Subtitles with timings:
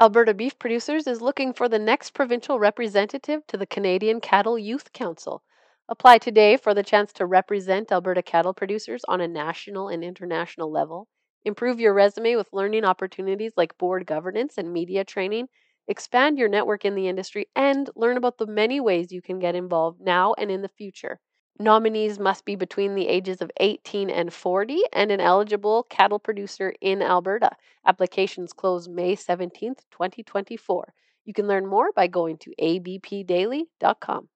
[0.00, 4.92] Alberta Beef Producers is looking for the next provincial representative to the Canadian Cattle Youth
[4.92, 5.42] Council.
[5.88, 10.70] Apply today for the chance to represent Alberta cattle producers on a national and international
[10.70, 11.08] level.
[11.44, 15.48] Improve your resume with learning opportunities like board governance and media training.
[15.88, 19.56] Expand your network in the industry and learn about the many ways you can get
[19.56, 21.18] involved now and in the future.
[21.58, 26.74] Nominees must be between the ages of 18 and 40 and an eligible cattle producer
[26.80, 27.52] in Alberta.
[27.86, 30.92] Applications close May 17th, 2024.
[31.24, 34.28] You can learn more by going to abpdaily.com.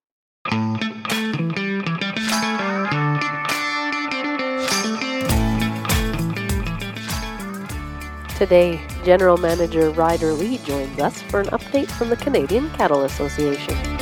[8.37, 13.98] Today, General Manager Ryder Lee joins us for an update from the Canadian Cattle Association.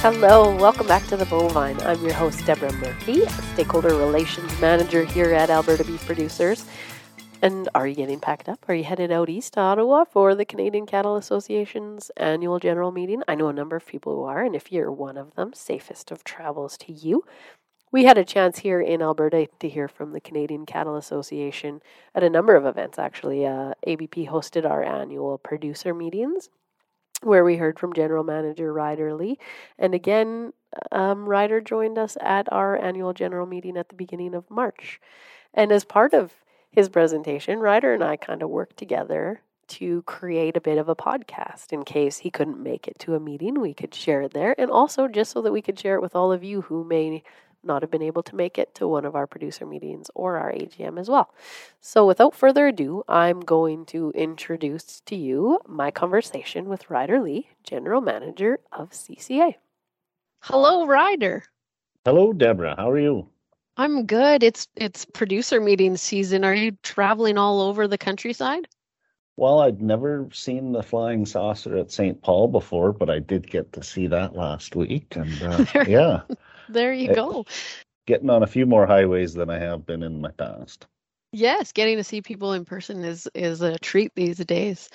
[0.00, 1.76] Hello, welcome back to the Bovine.
[1.80, 6.64] I'm your host, Deborah Murphy, Stakeholder Relations Manager here at Alberta Beef Producers.
[7.42, 8.64] And are you getting packed up?
[8.68, 13.24] Are you headed out east to Ottawa for the Canadian Cattle Association's annual general meeting?
[13.26, 16.12] I know a number of people who are, and if you're one of them, safest
[16.12, 17.24] of travels to you.
[17.90, 21.82] We had a chance here in Alberta to hear from the Canadian Cattle Association
[22.14, 23.44] at a number of events, actually.
[23.44, 26.50] Uh, ABP hosted our annual producer meetings
[27.22, 29.38] where we heard from General Manager Ryder Lee.
[29.78, 30.52] And again,
[30.92, 35.00] um, Ryder joined us at our annual general meeting at the beginning of March.
[35.54, 36.32] And as part of
[36.70, 40.96] his presentation, Ryder and I kind of worked together to create a bit of a
[40.96, 43.60] podcast in case he couldn't make it to a meeting.
[43.60, 46.16] We could share it there, and also just so that we could share it with
[46.16, 47.22] all of you who may
[47.62, 50.52] not have been able to make it to one of our producer meetings or our
[50.52, 51.32] AGM as well.
[51.80, 57.48] So, without further ado, I'm going to introduce to you my conversation with Ryder Lee,
[57.64, 59.54] General Manager of CCA.
[60.40, 61.44] Hello, Ryder.
[62.04, 62.74] Hello, Deborah.
[62.76, 63.28] How are you?
[63.76, 64.42] I'm good.
[64.42, 66.44] It's it's producer meeting season.
[66.44, 68.66] Are you traveling all over the countryside?
[69.36, 72.20] Well, I'd never seen the flying saucer at St.
[72.22, 76.22] Paul before, but I did get to see that last week, and uh, yeah,
[76.68, 77.46] there you it, go.
[78.06, 80.86] Getting on a few more highways than I have been in my past.
[81.32, 84.88] Yes, getting to see people in person is is a treat these days.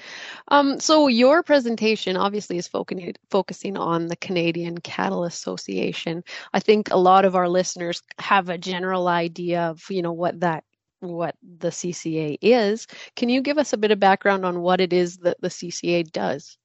[0.47, 6.23] Um, so your presentation obviously is focusing focusing on the Canadian Cattle Association.
[6.51, 10.40] I think a lot of our listeners have a general idea of you know what
[10.40, 10.63] that
[11.01, 12.88] what the CCA is.
[13.16, 16.11] Can you give us a bit of background on what it is that the CCA
[16.11, 16.57] does?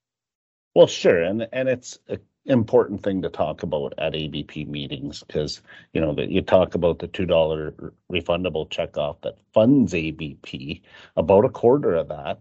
[0.74, 5.62] Well, sure, and and it's a important thing to talk about at ABP meetings because
[5.92, 7.72] you know that you talk about the two dollar
[8.10, 10.82] refundable checkoff that funds ABP.
[11.16, 12.40] About a quarter of that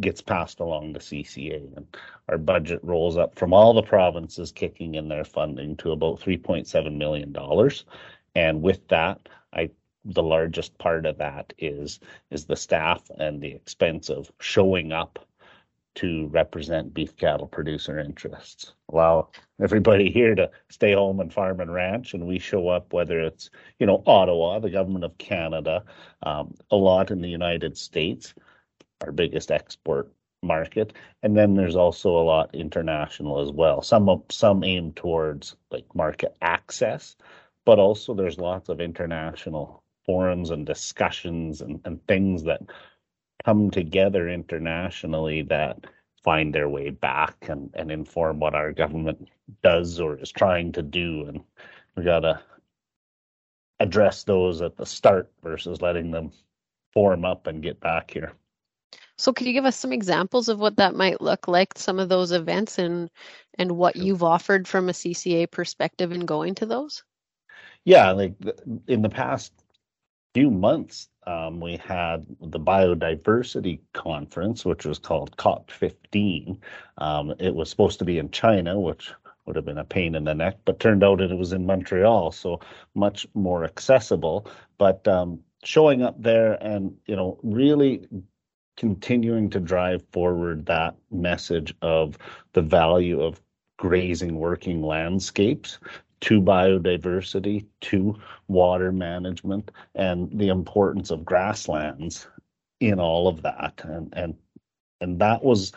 [0.00, 1.86] gets passed along to CCA, and
[2.28, 6.38] our budget rolls up from all the provinces kicking in their funding to about three
[6.38, 7.84] point seven million dollars.
[8.34, 9.70] And with that, I
[10.04, 12.00] the largest part of that is
[12.30, 15.18] is the staff and the expense of showing up
[15.96, 18.74] to represent beef cattle producer interests.
[18.92, 19.30] Allow
[19.60, 23.50] everybody here to stay home and farm and ranch, and we show up whether it's
[23.78, 25.84] you know Ottawa, the government of Canada,
[26.22, 28.34] um, a lot in the United States,
[29.02, 30.12] our biggest export
[30.42, 33.82] market, and then there's also a lot international as well.
[33.82, 37.16] Some some aim towards like market access,
[37.64, 42.62] but also there's lots of international forums and discussions and, and things that
[43.44, 45.84] come together internationally that
[46.22, 49.28] find their way back and, and inform what our government
[49.62, 51.24] does or is trying to do.
[51.26, 51.40] And
[51.96, 52.40] we got to
[53.80, 56.30] address those at the start versus letting them
[56.92, 58.32] form up and get back here.
[59.16, 62.08] So could you give us some examples of what that might look like, some of
[62.08, 63.10] those events and
[63.58, 67.02] and what you've offered from a CCA perspective in going to those?
[67.84, 68.34] Yeah, like
[68.86, 69.52] in the past
[70.34, 76.58] few months, um, we had the biodiversity conference, which was called COP15.
[76.98, 79.12] Um, it was supposed to be in China, which
[79.46, 82.32] would have been a pain in the neck, but turned out it was in Montreal,
[82.32, 82.60] so
[82.94, 84.50] much more accessible.
[84.76, 88.08] But um, showing up there and you know really
[88.76, 92.18] continuing to drive forward that message of
[92.54, 93.40] the value of
[93.76, 95.78] grazing working landscapes
[96.22, 98.16] to biodiversity, to
[98.48, 102.26] water management, and the importance of grasslands
[102.80, 103.80] in all of that.
[103.84, 104.34] And and
[105.00, 105.72] and that was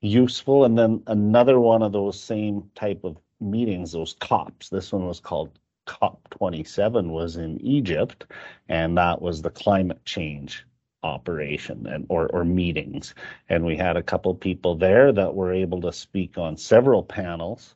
[0.00, 0.64] useful.
[0.64, 4.68] And then another one of those same type of meetings, those COPs.
[4.68, 8.26] This one was called COP 27, was in Egypt,
[8.68, 10.66] and that was the climate change
[11.02, 13.14] operation and or or meetings.
[13.48, 17.75] And we had a couple people there that were able to speak on several panels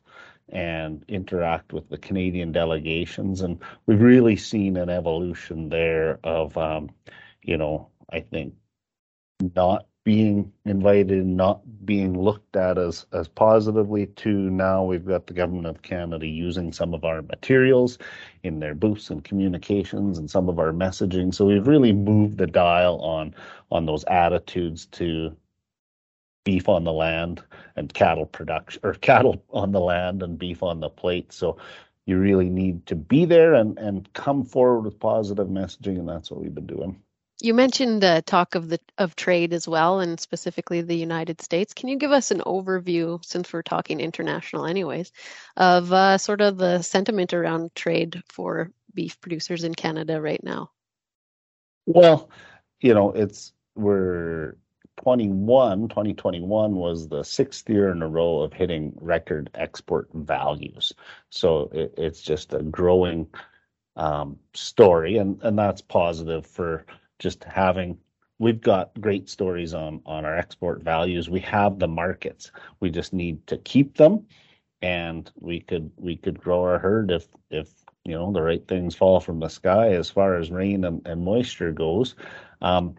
[0.51, 3.41] and interact with the Canadian delegations.
[3.41, 6.91] And we've really seen an evolution there of, um,
[7.41, 8.53] you know, I think
[9.55, 15.33] not being invited, not being looked at as as positively to now we've got the
[15.33, 17.99] government of Canada using some of our materials
[18.43, 21.33] in their booths and communications and some of our messaging.
[21.33, 23.35] So we've really moved the dial on
[23.71, 25.35] on those attitudes to
[26.43, 27.43] beef on the land
[27.75, 31.31] and cattle production or cattle on the land and beef on the plate.
[31.31, 31.57] So
[32.05, 36.31] you really need to be there and and come forward with positive messaging and that's
[36.31, 37.01] what we've been doing.
[37.43, 41.73] You mentioned the talk of the of trade as well, and specifically the United States.
[41.73, 45.11] Can you give us an overview, since we're talking international, anyways,
[45.57, 50.69] of uh, sort of the sentiment around trade for beef producers in Canada right now?
[51.87, 52.29] Well,
[52.79, 54.55] you know, it's we're
[55.03, 60.93] 21, 2021 was the sixth year in a row of hitting record export values.
[61.29, 63.27] So it, it's just a growing
[63.95, 66.85] um, story, and and that's positive for
[67.19, 67.97] just having
[68.39, 71.29] we've got great stories on on our export values.
[71.29, 72.51] We have the markets.
[72.79, 74.25] We just need to keep them
[74.81, 77.71] and we could we could grow our herd if if
[78.03, 81.23] you know the right things fall from the sky as far as rain and, and
[81.23, 82.15] moisture goes.
[82.61, 82.95] Um,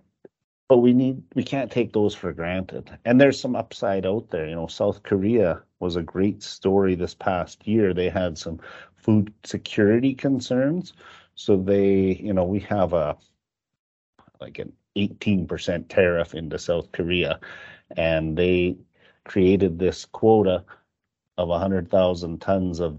[0.72, 2.98] but we need we can't take those for granted.
[3.04, 4.48] And there's some upside out there.
[4.48, 7.92] You know south korea was a great story this past year.
[7.92, 8.58] They had some
[8.96, 10.94] food security concerns.
[11.34, 13.18] So they you know we have a
[14.40, 17.38] like an 18% tariff into South Korea.
[17.98, 18.78] And they
[19.24, 20.64] created this quota
[21.36, 22.98] of 100,000 tons of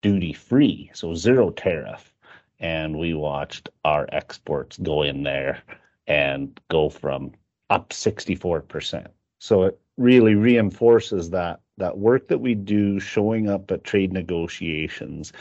[0.00, 2.14] duty free, so zero tariff.
[2.60, 5.62] And we watched our exports go in there
[6.10, 7.30] and go from
[7.70, 9.06] up 64%.
[9.38, 15.32] So it really reinforces that that work that we do showing up at trade negotiations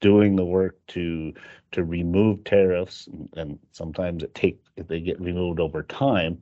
[0.00, 1.32] doing the work to
[1.72, 6.40] to remove tariffs, and sometimes it take they get removed over time,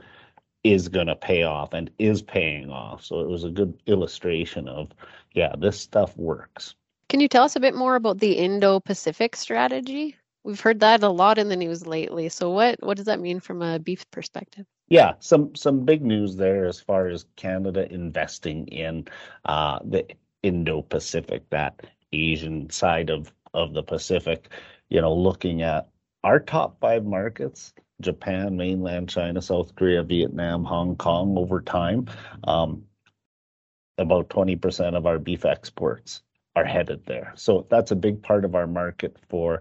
[0.65, 3.05] is going to pay off and is paying off.
[3.05, 4.91] So it was a good illustration of,
[5.35, 6.75] yeah, this stuff works.
[7.11, 10.17] Can you tell us a bit more about the Indo-Pacific strategy?
[10.45, 12.29] We've heard that a lot in the news lately.
[12.29, 14.67] So what what does that mean from a beef perspective?
[14.89, 19.07] Yeah, some some big news there as far as Canada investing in
[19.47, 20.07] uh, the
[20.43, 24.51] Indo-Pacific, that Asian side of of the Pacific,
[24.91, 25.89] you know, looking at
[26.23, 32.07] our top five markets Japan, mainland China, South Korea, Vietnam, Hong Kong over time,
[32.45, 32.85] um,
[33.99, 36.23] about 20% of our beef exports
[36.57, 37.33] are headed there.
[37.37, 39.61] So that's a big part of our market for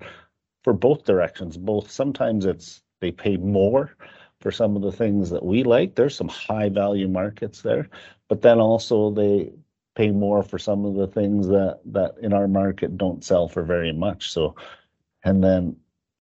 [0.63, 1.57] for both directions.
[1.57, 3.95] Both sometimes it's they pay more
[4.39, 5.95] for some of the things that we like.
[5.95, 7.89] There's some high value markets there,
[8.29, 9.53] but then also they
[9.95, 13.63] pay more for some of the things that that in our market don't sell for
[13.63, 14.55] very much so
[15.23, 15.75] and then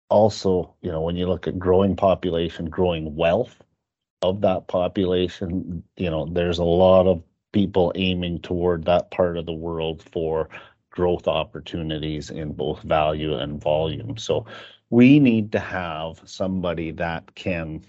[0.09, 3.63] also you know when you look at growing population growing wealth
[4.21, 9.45] of that population you know there's a lot of people aiming toward that part of
[9.45, 10.49] the world for
[10.95, 14.45] growth opportunities in both value and volume so
[14.89, 17.81] we need to have somebody that can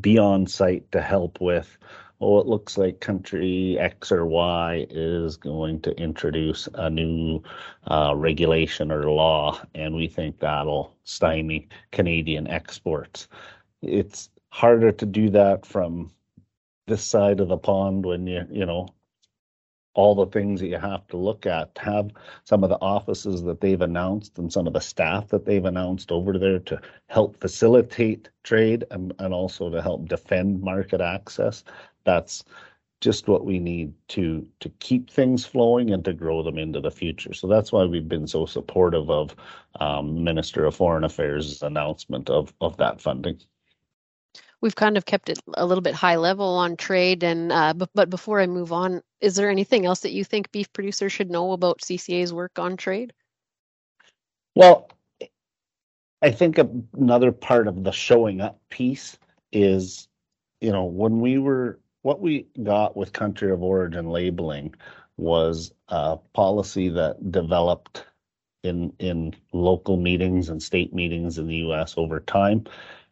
[0.00, 1.78] be on site to help with
[2.20, 7.42] oh, it looks like country X or Y is going to introduce a new
[7.90, 13.28] uh, regulation or law, and we think that'll stymie Canadian exports.
[13.82, 16.10] It's harder to do that from
[16.86, 18.88] this side of the pond when you, you know,
[19.94, 22.10] all the things that you have to look at have
[22.44, 26.12] some of the offices that they've announced and some of the staff that they've announced
[26.12, 31.64] over there to help facilitate trade and, and also to help defend market access
[32.04, 32.44] that's
[33.00, 36.90] just what we need to to keep things flowing and to grow them into the
[36.90, 37.32] future.
[37.32, 39.34] So that's why we've been so supportive of
[39.80, 43.40] um, Minister of Foreign Affairs' announcement of of that funding.
[44.60, 47.90] We've kind of kept it a little bit high level on trade, and uh, but,
[47.94, 51.30] but before I move on, is there anything else that you think beef producers should
[51.30, 53.12] know about CCA's work on trade?
[54.54, 54.90] Well,
[56.22, 59.18] I think another part of the showing up piece
[59.52, 60.08] is,
[60.60, 64.74] you know, when we were what we got with country of origin labeling
[65.16, 68.06] was a policy that developed
[68.62, 72.64] in in local meetings and state meetings in the US over time.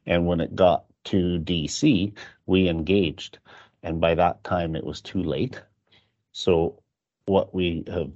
[0.06, 2.12] And when it got to DC,
[2.46, 3.38] we engaged.
[3.82, 5.60] And by that time it was too late.
[6.32, 6.82] So
[7.26, 8.10] what we have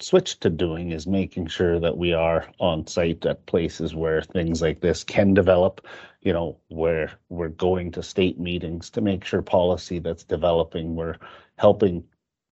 [0.00, 4.60] switched to doing is making sure that we are on site at places where things
[4.60, 5.86] like this can develop,
[6.20, 11.16] you know, where we're going to state meetings to make sure policy that's developing, we're
[11.56, 12.04] helping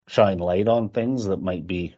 [0.07, 1.95] shine light on things that might be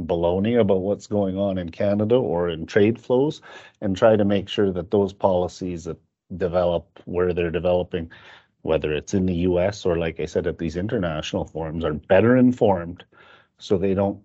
[0.00, 3.42] baloney about what's going on in Canada or in trade flows
[3.80, 5.98] and try to make sure that those policies that
[6.36, 8.10] develop where they're developing,
[8.62, 12.36] whether it's in the US or, like I said, at these international forums, are better
[12.36, 13.04] informed
[13.58, 14.20] so they don't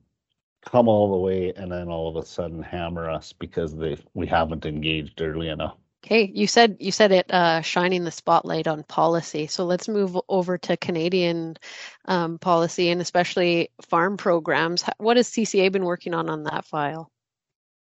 [0.66, 4.28] come all the way and then all of a sudden hammer us because they we
[4.28, 5.78] haven't engaged early enough.
[6.06, 9.48] Okay, you said you said it uh, shining the spotlight on policy.
[9.48, 11.58] So let's move over to Canadian
[12.06, 14.84] um, policy and especially farm programs.
[14.98, 17.12] What has CCA been working on on that file?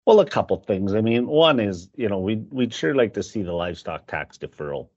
[0.06, 0.94] Well, a couple things.
[0.94, 4.36] I mean, one is you know we we'd sure like to see the livestock tax
[4.38, 4.88] deferral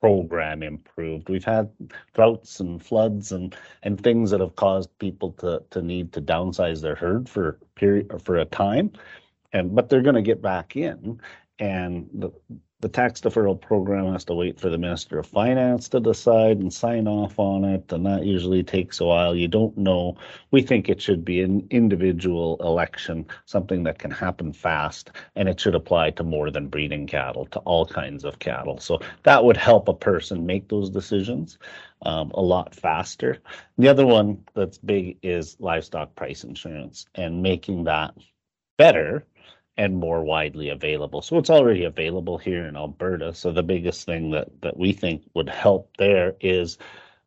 [0.00, 1.28] program improved.
[1.28, 1.70] We've had
[2.14, 6.80] droughts and floods and and things that have caused people to to need to downsize
[6.82, 8.92] their herd for period for a time,
[9.52, 11.20] and but they're going to get back in,
[11.58, 12.30] and the
[12.80, 16.72] the tax deferral program has to wait for the Minister of Finance to decide and
[16.72, 19.34] sign off on it, and that usually takes a while.
[19.34, 20.16] You don't know.
[20.52, 25.58] We think it should be an individual election, something that can happen fast, and it
[25.58, 28.78] should apply to more than breeding cattle, to all kinds of cattle.
[28.78, 31.58] So that would help a person make those decisions
[32.02, 33.38] um, a lot faster.
[33.76, 38.14] The other one that's big is livestock price insurance and making that
[38.76, 39.26] better
[39.78, 41.22] and more widely available.
[41.22, 43.32] So it's already available here in Alberta.
[43.32, 46.78] So the biggest thing that that we think would help there is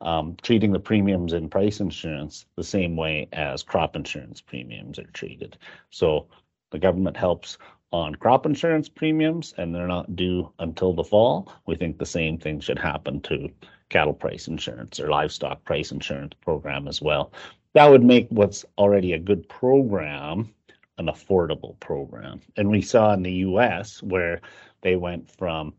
[0.02, 5.10] um, treating the premiums in price insurance the same way as crop insurance premiums are
[5.14, 5.58] treated.
[5.92, 6.28] So
[6.72, 7.58] the government helps
[7.94, 11.52] on crop insurance premiums and they're not due until the fall.
[11.68, 13.50] We think the same thing should happen to
[13.90, 17.32] cattle price insurance or livestock price insurance program as well.
[17.74, 20.54] That would make what's already a good program
[21.02, 22.40] an affordable program.
[22.56, 24.40] And we saw in the US where
[24.82, 25.74] they went from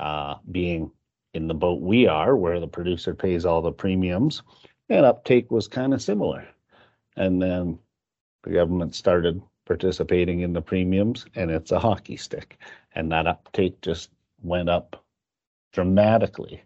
[0.00, 0.90] uh, being
[1.34, 4.42] in the boat we are, where the producer pays all the premiums,
[4.88, 6.48] and uptake was kind of similar.
[7.16, 7.78] And then
[8.42, 12.58] the government started participating in the premiums, and it's a hockey stick.
[12.94, 14.10] And that uptake just
[14.42, 15.04] went up
[15.72, 16.62] dramatically,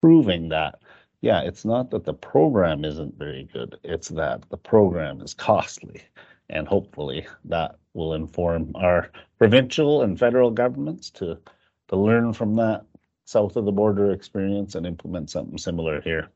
[0.00, 0.78] proving that,
[1.20, 6.02] yeah, it's not that the program isn't very good, it's that the program is costly
[6.50, 11.38] and hopefully that will inform our provincial and federal governments to
[11.88, 12.84] to learn from that
[13.26, 16.28] south of the border experience and implement something similar here.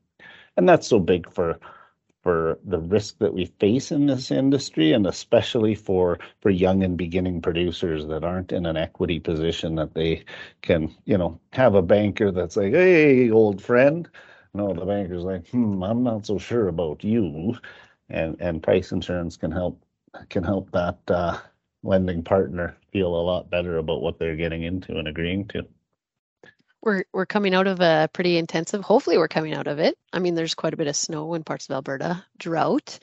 [0.57, 1.59] And that's so big for
[2.23, 6.97] for the risk that we face in this industry and especially for for young and
[6.97, 10.25] beginning producers that aren't in an equity position that they
[10.63, 14.09] can you know have a banker that's like hey old friend
[14.55, 17.55] no the banker's like hmm i'm not so sure about you
[18.11, 19.84] and and price insurance can help
[20.29, 21.39] can help that uh,
[21.83, 25.67] lending partner feel a lot better about what they're getting into and agreeing to.
[26.83, 28.83] We're we're coming out of a pretty intensive.
[28.83, 29.97] Hopefully, we're coming out of it.
[30.13, 32.99] I mean, there's quite a bit of snow in parts of Alberta, drought.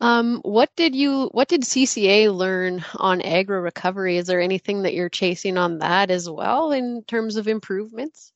[0.00, 4.16] Um, what did you what did CCA learn on AgriRecovery?
[4.16, 8.32] Is there anything that you're chasing on that as well in terms of improvements?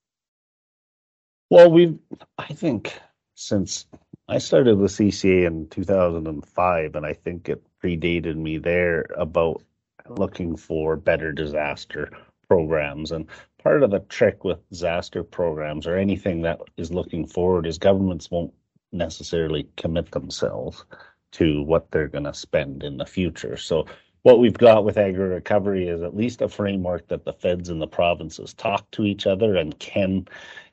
[1.51, 1.99] Well, we've
[2.39, 2.99] I think
[3.35, 3.87] since
[4.27, 9.63] I started with CCA in 2005, and I think it predated me there about
[10.09, 10.15] oh.
[10.15, 12.11] looking for better disaster
[12.49, 13.13] programs.
[13.13, 13.27] And
[13.63, 18.31] part of the trick with disaster programs or anything that is looking forward is governments
[18.31, 18.53] won't
[18.93, 20.85] necessarily commit themselves
[21.33, 23.57] to what they're going to spend in the future.
[23.57, 23.87] So
[24.23, 27.81] what we've got with agri recovery is at least a framework that the feds and
[27.81, 30.27] the provinces talk to each other and can,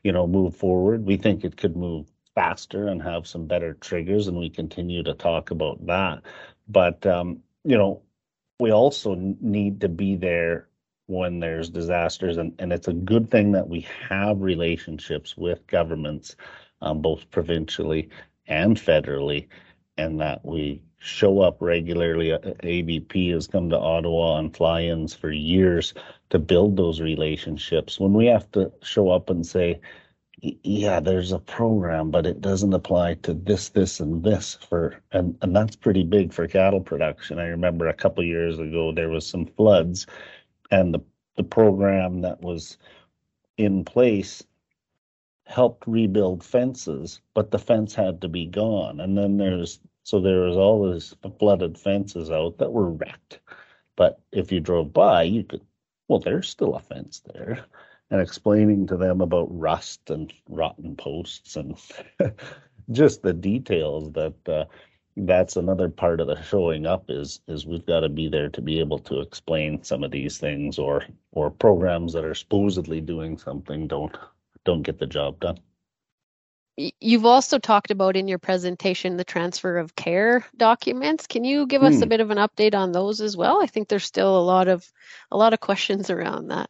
[0.04, 1.06] you know, move forward.
[1.06, 5.14] We think it could move faster and have some better triggers, and we continue to
[5.14, 6.22] talk about that.
[6.68, 8.02] But um, you know,
[8.60, 10.68] we also need to be there
[11.08, 16.36] when there's disasters, and, and it's a good thing that we have relationships with governments,
[16.82, 18.10] um, both provincially
[18.48, 19.48] and federally,
[19.98, 22.32] and that we show up regularly.
[22.64, 25.94] ABP has come to Ottawa on fly-ins for years
[26.30, 28.00] to build those relationships.
[28.00, 29.80] When we have to show up and say,
[30.42, 35.36] yeah, there's a program, but it doesn't apply to this, this, and this for, and,
[35.42, 37.40] and that's pretty big for cattle production.
[37.40, 40.06] I remember a couple years ago there was some floods,
[40.72, 41.02] and the
[41.38, 42.78] the program that was
[43.58, 44.44] in place
[45.46, 50.42] helped rebuild fences, but the fence had to be gone, and then there's so there
[50.42, 53.40] was all these flooded fences out that were wrecked.
[53.96, 55.62] But if you drove by, you could,
[56.08, 57.66] well, there's still a fence there
[58.10, 61.78] and explaining to them about rust and rotten posts and
[62.92, 64.66] just the details that uh,
[65.18, 68.62] that's another part of the showing up is is we've got to be there to
[68.62, 73.38] be able to explain some of these things or or programs that are supposedly doing
[73.38, 74.16] something don't
[74.64, 75.60] don't get the job done
[77.02, 81.26] you've also talked about in your presentation the transfer of care documents.
[81.26, 82.10] Can you give us a hmm.
[82.10, 83.62] bit of an update on those as well?
[83.62, 84.88] I think there's still a lot of
[85.32, 86.70] a lot of questions around that.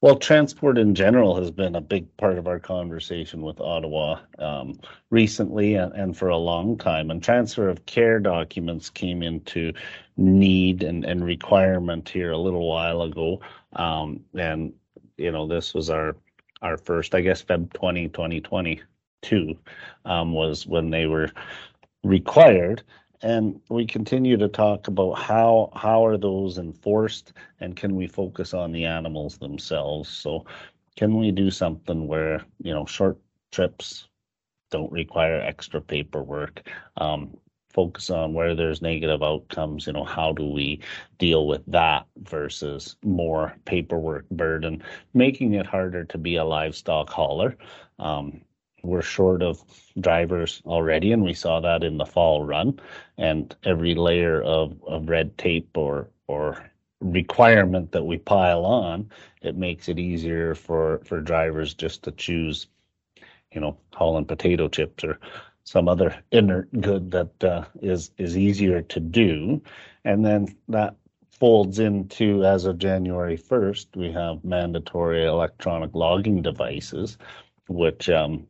[0.00, 4.78] Well, transport in general has been a big part of our conversation with Ottawa um,
[5.10, 7.10] recently and, and, for a long time.
[7.10, 9.72] And transfer of care documents came into
[10.16, 13.40] need and, and requirement here a little while ago.
[13.72, 14.72] Um, and,
[15.16, 16.14] you know, this was our
[16.62, 19.58] our first, I guess, Feb 20, 2022
[20.04, 21.30] um, was when they were
[22.04, 22.82] required
[23.22, 28.54] and we continue to talk about how how are those enforced and can we focus
[28.54, 30.08] on the animals themselves?
[30.08, 30.46] So
[30.96, 33.18] can we do something where you know short
[33.52, 34.08] trips
[34.70, 36.68] don't require extra paperwork?
[36.96, 37.36] Um,
[37.70, 40.80] focus on where there's negative outcomes you know how do we
[41.18, 44.82] deal with that versus more paperwork burden
[45.14, 47.56] making it harder to be a livestock hauler?
[47.98, 48.42] Um,
[48.82, 49.62] we're short of
[50.00, 52.78] drivers already, and we saw that in the fall run.
[53.16, 56.70] And every layer of, of red tape or or
[57.00, 59.10] requirement that we pile on,
[59.42, 62.66] it makes it easier for for drivers just to choose,
[63.52, 65.18] you know, hauling potato chips or
[65.64, 69.60] some other inert good that uh, is is easier to do,
[70.04, 70.96] and then that
[71.38, 77.16] folds into as of January 1st, we have mandatory electronic logging devices,
[77.68, 78.46] which um,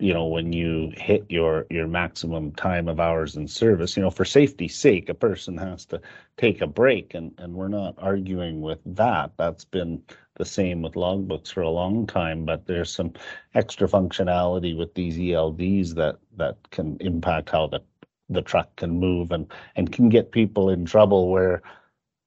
[0.00, 4.10] you know when you hit your your maximum time of hours in service you know
[4.10, 6.00] for safety's sake a person has to
[6.38, 9.32] take a break and and we're not arguing with that.
[9.36, 10.02] That's been
[10.36, 13.12] the same with logbooks for a long time but there's some
[13.54, 17.80] extra functionality with these ELDs that that can impact how the
[18.30, 21.62] the truck can move and and can get people in trouble where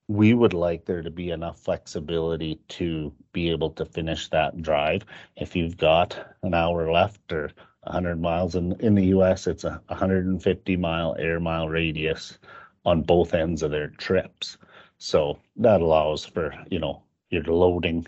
[0.08, 5.06] we would like there to be enough flexibility to be able to finish that drive.
[5.38, 7.52] If you've got an hour left or
[7.84, 12.38] 100 miles in in the US, it's a 150 mile air mile radius
[12.86, 14.58] on both ends of their trips.
[14.98, 18.08] So that allows for you know your loading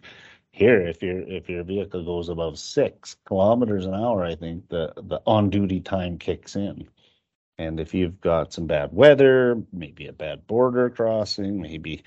[0.51, 4.93] here if your if your vehicle goes above six kilometers an hour i think the
[4.95, 6.87] the on duty time kicks in
[7.57, 12.03] and if you've got some bad weather, maybe a bad border crossing, maybe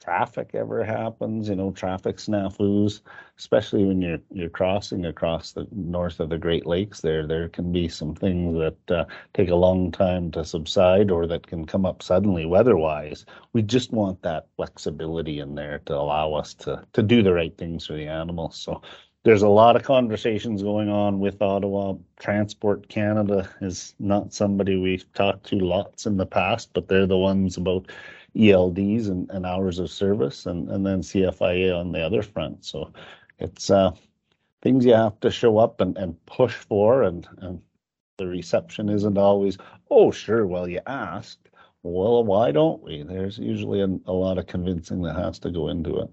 [0.00, 3.00] traffic ever happens, you know, traffic snafus,
[3.38, 7.72] especially when you're you're crossing across the north of the Great Lakes there, there can
[7.72, 11.84] be some things that uh, take a long time to subside or that can come
[11.86, 13.26] up suddenly weather-wise.
[13.52, 17.56] We just want that flexibility in there to allow us to to do the right
[17.56, 18.56] things for the animals.
[18.56, 18.82] So
[19.24, 21.94] there's a lot of conversations going on with Ottawa.
[22.18, 27.16] Transport Canada is not somebody we've talked to lots in the past, but they're the
[27.16, 27.86] ones about
[28.36, 32.64] ELDs and, and hours of service, and, and then CFIA on the other front.
[32.64, 32.92] So
[33.38, 33.92] it's uh,
[34.60, 37.60] things you have to show up and, and push for, and, and
[38.16, 39.56] the reception isn't always,
[39.90, 41.48] oh, sure, well, you asked.
[41.84, 43.02] Well, why don't we?
[43.02, 46.10] There's usually a, a lot of convincing that has to go into it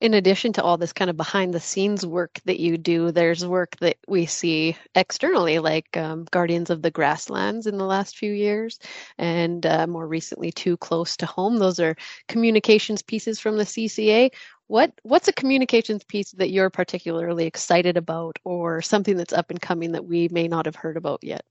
[0.00, 3.46] in addition to all this kind of behind the scenes work that you do, there's
[3.46, 8.32] work that we see externally, like um, Guardians of the Grasslands in the last few
[8.32, 8.78] years,
[9.16, 11.56] and uh, more recently, Too Close to Home.
[11.56, 11.96] Those are
[12.28, 14.32] communications pieces from the CCA.
[14.66, 19.60] What what's a communications piece that you're particularly excited about, or something that's up and
[19.60, 21.44] coming that we may not have heard about yet?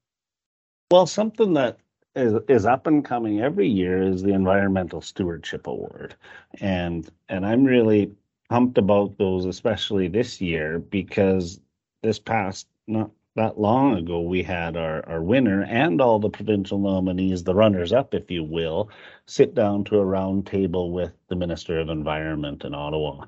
[0.92, 1.78] Well, something that
[2.14, 6.14] is, is up and coming every year is the Environmental Stewardship Award,
[6.60, 8.12] and and I'm really
[8.48, 11.60] pumped about those, especially this year, because
[12.02, 16.78] this past not that long ago we had our, our winner and all the provincial
[16.78, 18.90] nominees, the runners up, if you will,
[19.26, 23.26] sit down to a round table with the Minister of Environment in Ottawa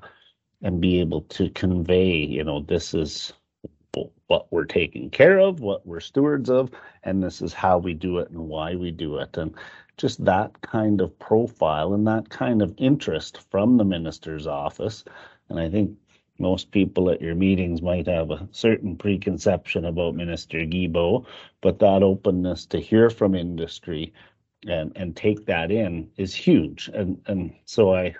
[0.61, 3.33] and be able to convey, you know, this is
[4.27, 6.71] what we're taking care of, what we're stewards of,
[7.03, 9.37] and this is how we do it and why we do it.
[9.37, 9.53] And
[9.99, 15.03] just that kind of profile and that kind of interest from the minister's office.
[15.49, 15.91] And I think
[16.39, 21.25] most people at your meetings might have a certain preconception about Minister Guilbeault,
[21.61, 24.13] but that openness to hear from industry
[24.65, 26.89] and, and take that in is huge.
[26.93, 28.15] And and so I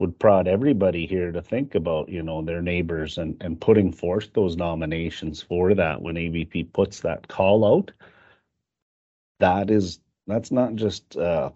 [0.00, 4.32] would prod everybody here to think about, you know, their neighbors and, and putting forth
[4.34, 7.92] those nominations for that when ABP puts that call out.
[9.38, 11.52] That is that's not just a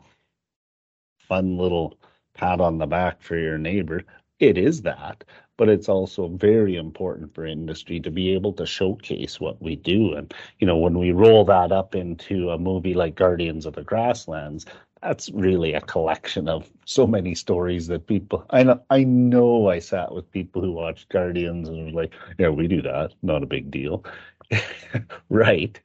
[1.29, 1.99] fun little
[2.35, 4.03] pat on the back for your neighbor.
[4.39, 5.23] It is that,
[5.59, 10.15] but it's also very important for industry to be able to showcase what we do.
[10.15, 13.83] And, you know, when we roll that up into a movie like Guardians of the
[13.85, 14.65] Grasslands,
[15.03, 19.79] that's really a collection of so many stories that people I know I know I
[19.79, 23.47] sat with people who watched Guardians and were like, yeah, we do that, not a
[23.47, 24.05] big deal.
[25.31, 25.81] right.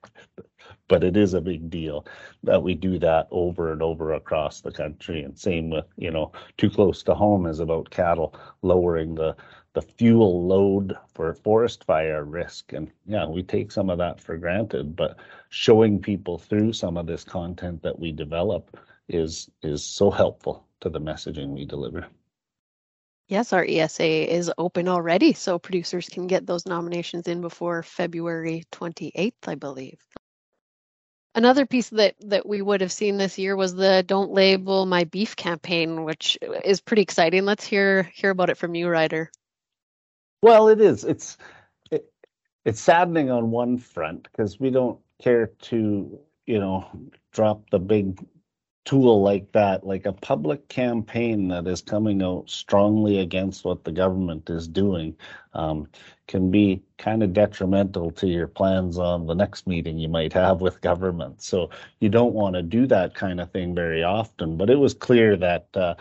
[0.87, 2.05] But it is a big deal
[2.43, 5.23] that we do that over and over across the country.
[5.23, 9.35] And same with, you know, too close to home is about cattle lowering the
[9.75, 12.71] the fuel load for forest fire risk.
[12.71, 15.17] And yeah, we take some of that for granted, but
[15.49, 18.77] showing people through some of this content that we develop
[19.09, 22.07] is is so helpful to the messaging we deliver.
[23.27, 28.63] Yes, our ESA is open already, so producers can get those nominations in before February
[28.71, 29.99] 28th, I believe.
[31.35, 35.03] Another piece that, that we would have seen this year was the Don't Label My
[35.03, 37.43] Beef campaign, which is pretty exciting.
[37.43, 39.29] Let's hear hear about it from you, Ryder.
[40.41, 41.03] Well, it is.
[41.03, 41.37] It's
[41.91, 42.09] it,
[42.63, 46.87] it's saddening on one front because we don't care to, you know,
[47.33, 48.25] drop the big
[48.85, 53.91] tool like that, like a public campaign that is coming out strongly against what the
[53.91, 55.15] government is doing,
[55.53, 55.87] um,
[56.27, 60.61] can be kind of detrimental to your plans on the next meeting you might have
[60.61, 61.41] with government.
[61.41, 64.55] So you don't want to do that kind of thing very often.
[64.55, 65.95] But it was clear that uh,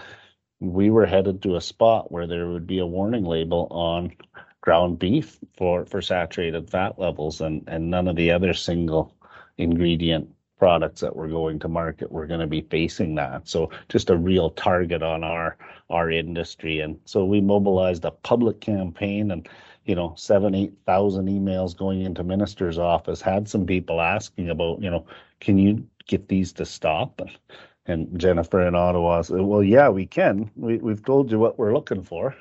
[0.60, 4.12] we were headed to a spot where there would be a warning label on
[4.60, 9.14] ground beef for, for saturated fat levels and, and none of the other single
[9.56, 10.33] ingredient
[10.64, 13.46] products that we're going to market we're going to be facing that.
[13.46, 15.58] So just a real target on our
[15.90, 16.80] our industry.
[16.80, 19.46] And so we mobilized a public campaign and
[19.84, 24.82] you know seven eight thousand emails going into minister's office had some people asking about
[24.82, 25.04] you know
[25.40, 27.20] can you get these to stop?
[27.20, 27.36] And,
[27.84, 30.50] and jennifer in ottawa said well yeah we can.
[30.56, 32.34] We, we've told you what we're looking for.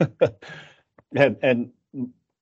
[1.16, 1.72] And and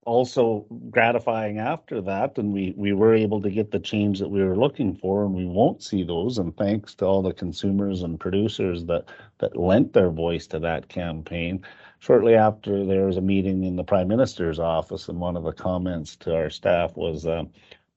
[0.08, 4.42] also gratifying after that and we we were able to get the change that we
[4.42, 6.38] were looking for and we won't see those.
[6.38, 9.04] And thanks to all the consumers and producers that
[9.38, 11.62] that lent their voice to that campaign.
[11.98, 15.52] Shortly after there was a meeting in the prime minister's office and one of the
[15.52, 17.50] comments to our staff was um,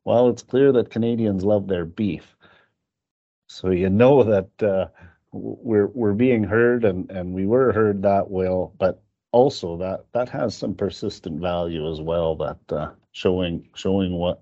[0.03, 2.35] well it's clear that canadians love their beef.
[3.47, 4.87] So you know that uh,
[5.31, 10.29] we're we're being heard and and we were heard that well but also that that
[10.29, 14.41] has some persistent value as well that uh, showing showing what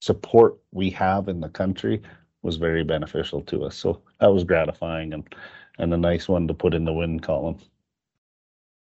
[0.00, 2.02] support we have in the country
[2.42, 3.76] was very beneficial to us.
[3.76, 5.34] So that was gratifying and
[5.78, 7.58] and a nice one to put in the win column.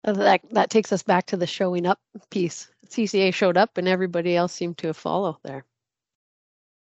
[0.04, 2.70] That that takes us back to the showing up piece.
[2.88, 5.66] Cca showed up and everybody else seemed to follow there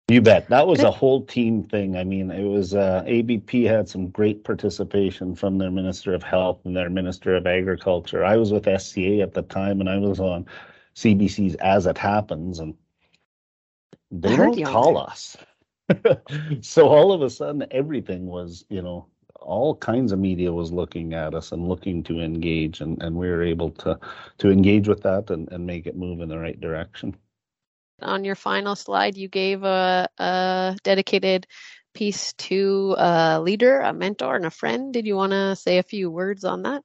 [0.09, 0.49] you bet.
[0.49, 1.95] That was a whole team thing.
[1.95, 6.59] I mean, it was uh, ABP had some great participation from their Minister of Health
[6.65, 8.25] and their Minister of Agriculture.
[8.25, 10.45] I was with SCA at the time, and I was on
[10.95, 12.75] CBC's As It Happens, and
[14.11, 15.37] they don't call us.
[16.61, 19.07] so all of a sudden, everything was, you know,
[19.39, 23.29] all kinds of media was looking at us and looking to engage, and, and we
[23.29, 23.97] were able to
[24.39, 27.15] to engage with that and, and make it move in the right direction
[28.03, 31.47] on your final slide, you gave a, a dedicated
[31.93, 34.93] piece to a leader, a mentor, and a friend.
[34.93, 36.83] Did you want to say a few words on that?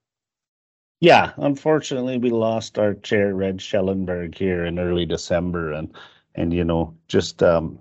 [1.01, 5.95] Yeah, unfortunately, we lost our chair, Reg Schellenberg, here in early December, and
[6.35, 7.81] and you know, just um,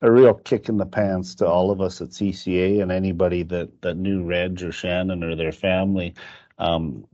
[0.00, 3.82] a real kick in the pants to all of us at CCA and anybody that
[3.82, 6.14] that knew Reg or Shannon or their family.
[6.58, 7.06] Um,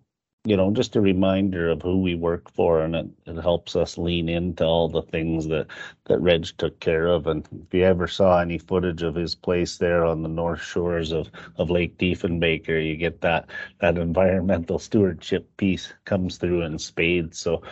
[0.45, 3.99] you know, just a reminder of who we work for, and it, it helps us
[3.99, 5.67] lean into all the things that
[6.07, 7.27] that Reg took care of.
[7.27, 11.13] And if you ever saw any footage of his place there on the north shores
[11.13, 17.39] of of Lake Diefenbaker, you get that that environmental stewardship piece comes through in spades.
[17.39, 17.63] So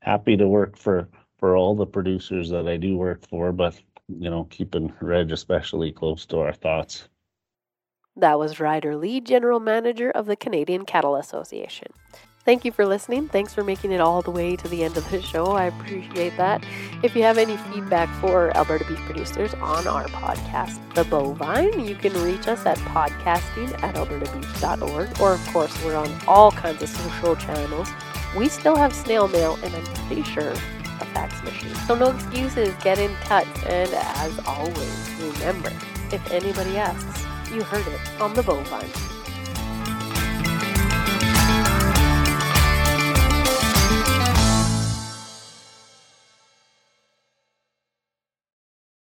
[0.00, 4.30] happy to work for for all the producers that I do work for, but you
[4.30, 7.08] know, keeping Reg especially close to our thoughts.
[8.16, 11.88] That was Ryder Lee, General Manager of the Canadian Cattle Association.
[12.44, 13.28] Thank you for listening.
[13.28, 15.46] Thanks for making it all the way to the end of the show.
[15.52, 16.62] I appreciate that.
[17.02, 21.96] If you have any feedback for Alberta beef producers on our podcast, The Bovine, you
[21.96, 25.20] can reach us at podcasting at albertabeef.org.
[25.20, 27.88] Or, of course, we're on all kinds of social channels.
[28.36, 31.74] We still have snail mail, and I'm pretty sure a fax machine.
[31.86, 32.74] So, no excuses.
[32.82, 33.48] Get in touch.
[33.66, 35.72] And as always, remember
[36.12, 37.23] if anybody asks,
[37.54, 39.13] you heard it on the bovine.